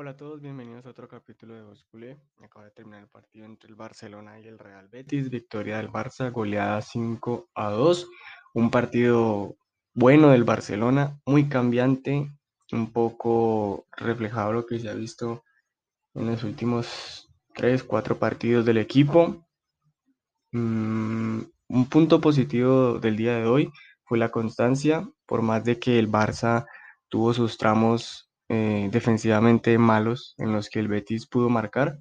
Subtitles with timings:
[0.00, 2.16] Hola a todos, bienvenidos a otro capítulo de Voz Culé.
[2.40, 5.28] Acaba de terminar el partido entre el Barcelona y el Real Betis.
[5.28, 8.08] Victoria del Barça, goleada 5 a 2.
[8.54, 9.56] Un partido
[9.94, 12.30] bueno del Barcelona, muy cambiante,
[12.70, 15.42] un poco reflejado lo que se ha visto
[16.14, 19.48] en los últimos 3, 4 partidos del equipo.
[20.52, 21.40] Mm,
[21.70, 23.72] un punto positivo del día de hoy
[24.04, 26.66] fue la constancia, por más de que el Barça
[27.08, 32.00] tuvo sus tramos eh, defensivamente malos en los que el Betis pudo marcar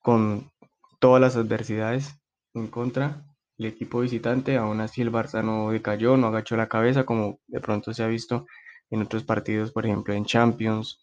[0.00, 0.50] con
[0.98, 2.14] todas las adversidades
[2.54, 3.24] en contra
[3.58, 7.60] el equipo visitante, aún así el Barça no decayó, no agachó la cabeza como de
[7.60, 8.46] pronto se ha visto
[8.90, 11.00] en otros partidos, por ejemplo en Champions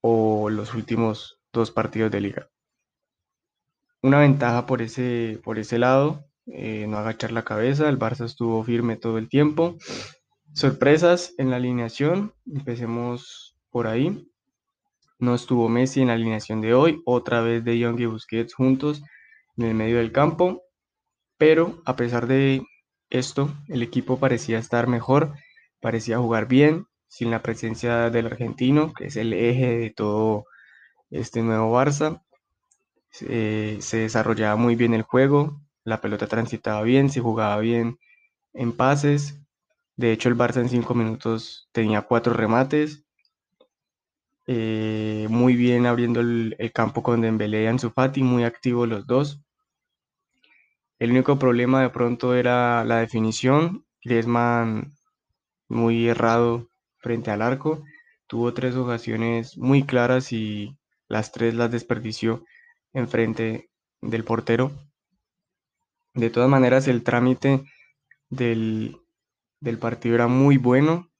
[0.00, 2.50] o los últimos dos partidos de liga.
[4.02, 8.62] Una ventaja por ese, por ese lado, eh, no agachar la cabeza, el Barça estuvo
[8.64, 9.78] firme todo el tiempo.
[10.52, 14.30] Sorpresas en la alineación, empecemos por ahí.
[15.18, 19.02] No estuvo Messi en la alineación de hoy, otra vez de Young y Busquets juntos
[19.56, 20.62] en el medio del campo,
[21.38, 22.62] pero a pesar de
[23.10, 25.34] esto, el equipo parecía estar mejor,
[25.80, 30.44] parecía jugar bien, sin la presencia del argentino, que es el eje de todo
[31.10, 32.22] este nuevo Barça.
[33.10, 37.98] se desarrollaba muy bien el juego, la pelota transitaba bien, se jugaba bien
[38.52, 39.40] en pases.
[39.96, 43.03] De hecho, el Barça en cinco minutos tenía cuatro remates,
[44.46, 49.40] eh, muy bien abriendo el, campo con Dembélé y Ansu Fati, muy activos los dos.
[50.98, 53.84] El único problema de pronto era la definición.
[54.02, 54.92] Griezmann
[55.68, 57.84] muy errado frente al arco.
[58.26, 60.76] Tuvo tres ocasiones muy claras y
[61.08, 62.44] las tres las desperdició
[62.92, 64.72] enfrente del portero.
[66.14, 67.64] De todas maneras, el trámite
[68.30, 68.96] del,
[69.60, 71.10] del partido era muy bueno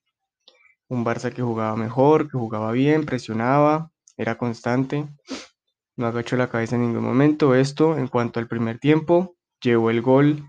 [0.95, 5.06] un Barça que jugaba mejor, que jugaba bien, presionaba, era constante,
[5.97, 7.55] no agachó la cabeza en ningún momento.
[7.55, 10.45] Esto en cuanto al primer tiempo, llevó el gol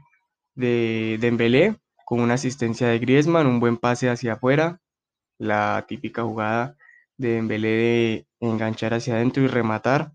[0.56, 4.80] de Dembélé con una asistencia de Griezmann, un buen pase hacia afuera,
[5.38, 6.78] la típica jugada
[7.18, 10.14] de Dembélé de enganchar hacia adentro y rematar,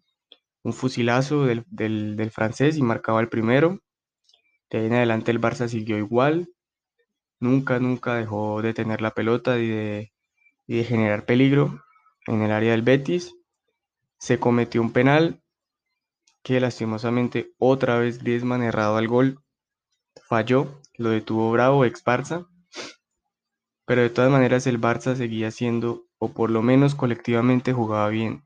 [0.63, 3.81] un fusilazo del, del francés y marcaba el primero.
[4.71, 6.49] De ahí en adelante el Barça siguió igual,
[7.41, 10.13] nunca, nunca dejó de tener la pelota y de,
[10.77, 11.83] de generar peligro
[12.27, 13.35] en el área del Betis.
[14.19, 15.43] Se cometió un penal
[16.43, 19.43] que lastimosamente otra vez Griezmann errado al gol
[20.29, 22.47] falló, lo detuvo Bravo, ex Barça.
[23.85, 28.45] Pero de todas maneras el Barça seguía siendo, o por lo menos colectivamente jugaba bien.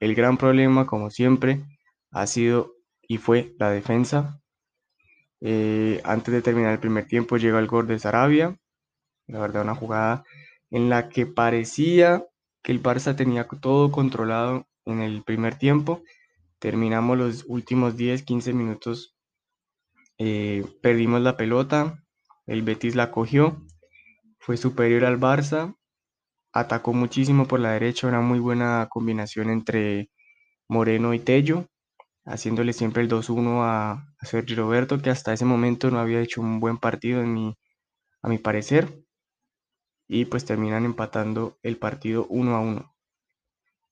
[0.00, 1.62] El gran problema, como siempre,
[2.10, 4.40] ha sido y fue la defensa.
[5.40, 8.56] Eh, antes de terminar el primer tiempo llega el gol de Sarabia.
[9.26, 10.24] La verdad, una jugada
[10.70, 12.24] en la que parecía
[12.62, 16.02] que el Barça tenía todo controlado en el primer tiempo.
[16.58, 19.16] Terminamos los últimos 10, 15 minutos,
[20.18, 22.04] eh, perdimos la pelota,
[22.46, 23.66] el Betis la cogió,
[24.38, 25.76] fue superior al Barça,
[26.52, 30.10] atacó muchísimo por la derecha, una muy buena combinación entre
[30.68, 31.66] Moreno y Tello,
[32.26, 36.60] haciéndole siempre el 2-1 a, Sergio Roberto, que hasta ese momento no había hecho un
[36.60, 37.56] buen partido mi,
[38.22, 39.02] a mi parecer
[40.12, 42.94] y pues terminan empatando el partido 1 a 1.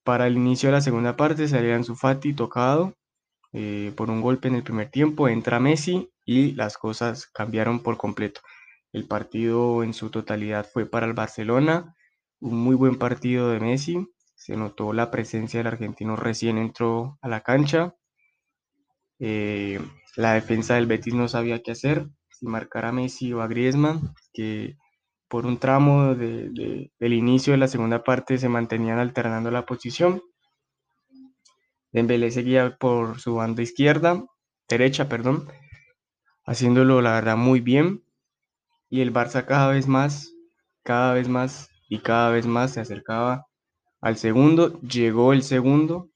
[0.03, 2.97] Para el inicio de la segunda parte salían Sufati tocado
[3.53, 7.97] eh, por un golpe en el primer tiempo, entra Messi y las cosas cambiaron por
[7.97, 8.41] completo.
[8.93, 11.95] El partido en su totalidad fue para el Barcelona,
[12.41, 17.29] un muy buen partido de Messi, se notó la presencia del argentino recién entró a
[17.29, 17.95] la cancha.
[19.21, 19.81] Eh,
[20.17, 24.15] la defensa del Betis no sabía qué hacer, si marcar a Messi o a Griezmann,
[24.33, 24.77] que
[25.29, 30.23] por un tramo del inicio de la segunda parte se mantenían alternando la posición.
[31.93, 34.25] Dembélé seguía por su banda izquierda,
[34.69, 35.49] derecha, perdón,
[36.45, 38.03] haciéndolo la verdad muy bien.
[38.91, 40.33] Y el Barça cada vez más,
[40.83, 43.47] cada vez más y cada vez más se acercaba
[44.01, 44.81] al segundo.
[44.81, 46.11] Llegó el segundo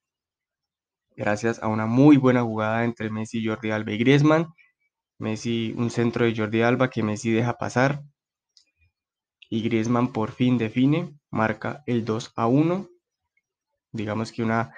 [1.16, 4.48] gracias a una muy buena jugada entre Messi, Jordi Alba y Griezmann.
[5.18, 8.02] Messi, un centro de Jordi Alba que Messi deja pasar
[9.52, 12.88] y Griezmann por fin define, marca el 2 a 1.
[13.92, 14.72] Digamos que una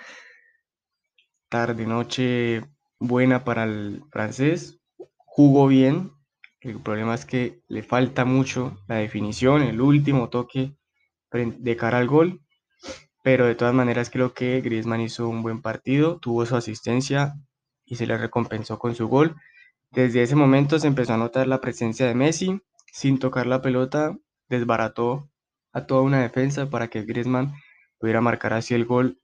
[1.48, 2.64] tarde-noche
[2.98, 4.80] buena para el francés.
[5.16, 6.10] Jugó bien.
[6.60, 10.74] El problema es que le falta mucho la definición, el último toque
[11.30, 12.40] de cara al gol.
[13.22, 17.34] Pero de todas maneras creo que Griezmann hizo un buen partido, tuvo su asistencia
[17.84, 19.36] y se le recompensó con su gol.
[19.92, 22.60] Desde ese momento se empezó a notar la presencia de Messi.
[22.92, 24.16] Sin tocar la pelota,
[24.48, 25.30] desbarató
[25.72, 27.54] a toda una defensa para que Griezmann
[27.98, 29.20] pudiera marcar así el gol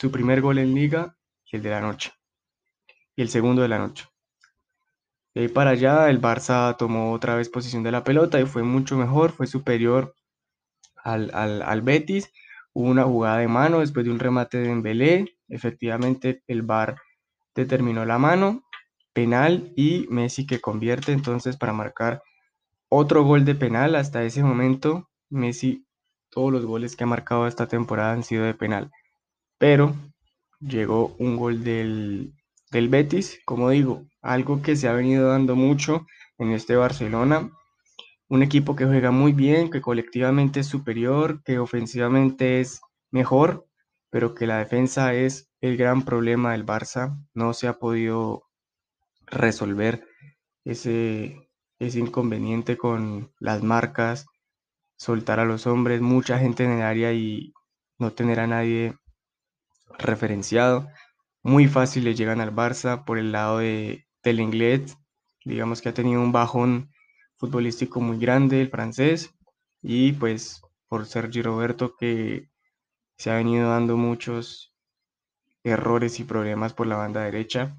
[0.00, 2.12] su primer gol en liga y el de la noche.
[3.14, 4.06] Y el segundo de la noche.
[5.34, 8.62] De ahí para allá el Barça tomó otra vez posición de la pelota y fue
[8.62, 10.14] mucho mejor, fue superior
[10.96, 12.32] al, al, Betis.
[12.72, 15.36] Hubo una jugada de mano después de un remate de Dembélé.
[15.48, 16.96] Efectivamente el VAR
[17.54, 18.64] determinó la mano,
[19.12, 22.22] penal y Messi que convierte entonces para marcar
[22.90, 23.94] otro gol de penal.
[23.94, 25.86] Hasta ese momento Messi,
[26.30, 28.90] todos los goles que ha marcado esta temporada han sido de penal.
[29.58, 29.94] Pero
[30.60, 32.34] llegó un gol del,
[32.70, 36.06] del Betis, como digo, algo que se ha venido dando mucho
[36.38, 37.50] en este Barcelona.
[38.28, 43.66] Un equipo que juega muy bien, que colectivamente es superior, que ofensivamente es mejor,
[44.10, 47.18] pero que la defensa es el gran problema del Barça.
[47.34, 48.44] No se ha podido
[49.26, 50.04] resolver
[50.64, 51.49] ese,
[51.80, 54.26] ese inconveniente con las marcas,
[54.96, 57.52] soltar a los hombres, mucha gente en el área y
[57.98, 58.94] no tener a nadie
[59.98, 60.88] referenciado.
[61.42, 64.96] Muy fácil le llegan al Barça por el lado de, del inglés.
[65.44, 66.90] Digamos que ha tenido un bajón
[67.38, 69.34] futbolístico muy grande el francés.
[69.82, 72.50] Y pues por Sergi Roberto que
[73.16, 74.74] se ha venido dando muchos
[75.64, 77.74] errores y problemas por la banda derecha.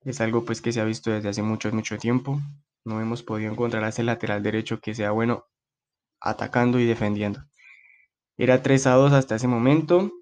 [0.00, 2.40] Es algo pues que se ha visto desde hace mucho, mucho tiempo.
[2.86, 5.46] No hemos podido encontrar a ese lateral derecho que sea bueno
[6.20, 7.40] atacando y defendiendo.
[8.38, 10.12] Era 3 a 2 hasta ese momento.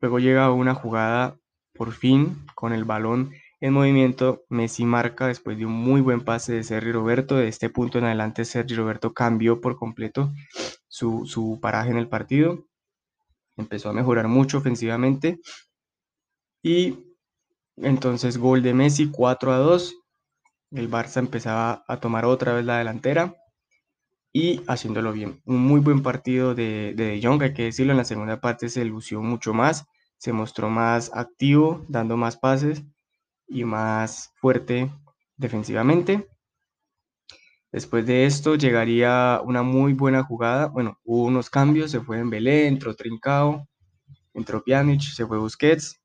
[0.00, 1.38] Luego llega una jugada
[1.74, 4.44] por fin con el balón en movimiento.
[4.48, 7.36] Messi marca después de un muy buen pase de Sergio Roberto.
[7.36, 10.32] De este punto en adelante Sergio Roberto cambió por completo
[10.88, 12.64] su, su paraje en el partido.
[13.58, 15.38] Empezó a mejorar mucho ofensivamente.
[16.62, 17.14] Y
[17.76, 19.94] entonces gol de Messi 4 a 2.
[20.70, 23.36] El Barça empezaba a tomar otra vez la delantera
[24.32, 25.40] y haciéndolo bien.
[25.44, 28.84] Un muy buen partido de, de, Jong, hay que decirlo, en la segunda parte se
[28.84, 29.86] lució mucho más,
[30.18, 32.82] se mostró más activo, dando más pases
[33.46, 34.90] y más fuerte
[35.36, 36.28] defensivamente.
[37.70, 42.30] Después de esto llegaría una muy buena jugada, bueno, hubo unos cambios, se fue en
[42.30, 43.68] Belé, entró Trincao,
[44.32, 46.00] entró Pjanic, se fue Busquets,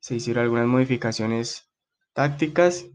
[0.00, 1.70] se hicieron algunas modificaciones
[2.12, 2.86] tácticas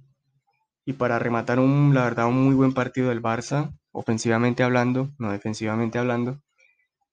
[0.86, 5.31] y para rematar un, la verdad, un muy buen partido del Barça, ofensivamente hablando, no
[5.31, 6.42] defensivamente hablando.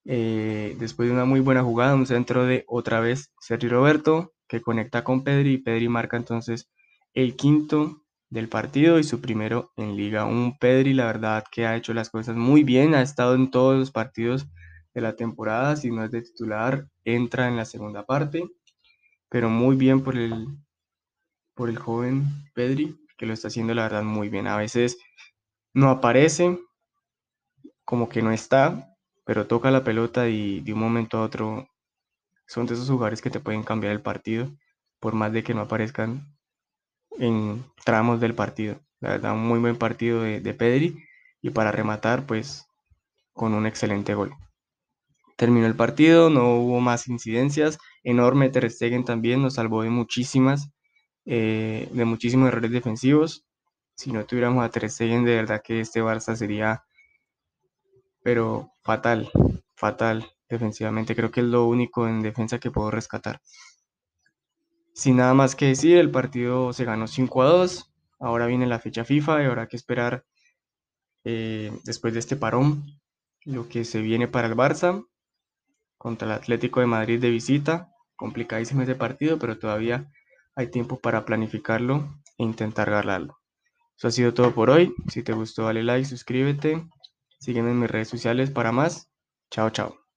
[0.04, 4.62] Eh, después de una muy buena jugada, un centro de otra vez Sergio Roberto, que
[4.62, 6.70] conecta con Pedri y Pedri marca entonces
[7.12, 10.24] el quinto del partido y su primero en liga.
[10.24, 13.78] Un Pedri, la verdad, que ha hecho las cosas muy bien, ha estado en todos
[13.78, 14.46] los partidos
[14.94, 18.44] de la temporada, si no es de titular, entra en la segunda parte,
[19.28, 20.48] pero muy bien por el,
[21.54, 22.24] por el joven
[22.54, 24.46] Pedri, que lo está haciendo la verdad muy bien.
[24.46, 24.96] A veces
[25.74, 26.58] no aparece,
[27.84, 31.68] como que no está, pero toca la pelota y de un momento a otro
[32.46, 34.50] son de esos jugadores que te pueden cambiar el partido,
[35.00, 36.34] por más de que no aparezcan
[37.18, 38.80] en tramos del partido.
[39.00, 41.04] La verdad, un muy buen partido de, Pedri
[41.42, 42.66] y para rematar, pues
[43.32, 44.34] con un excelente gol.
[45.36, 47.78] Terminó el partido, no hubo más incidencias.
[48.02, 50.70] Enorme Ter Stegen también nos salvó de muchísimas,
[51.30, 53.44] eh, de muchísimos errores defensivos.
[53.94, 56.84] Si no tuviéramos a Ter Stegen, de verdad que este Barça sería
[58.22, 59.30] pero fatal,
[59.74, 61.14] fatal defensivamente.
[61.14, 63.42] Creo que es lo único en defensa que puedo rescatar.
[64.94, 67.92] Sin nada más que decir, el partido se ganó 5 a 2.
[68.20, 70.24] Ahora viene la fecha FIFA y habrá que esperar
[71.24, 72.84] eh, después de este parón
[73.44, 75.06] lo que se viene para el Barça
[75.98, 77.92] contra el Atlético de Madrid de visita.
[78.16, 80.10] Complicadísimo ese partido, pero todavía
[80.58, 83.38] hay tiempo para planificarlo e intentar ganarlo.
[83.96, 84.94] Eso ha sido todo por hoy.
[85.08, 86.86] Si te gustó, dale like, suscríbete
[87.40, 89.08] Sígueme en mis redes sociales para más.
[89.50, 90.07] Chao, chao.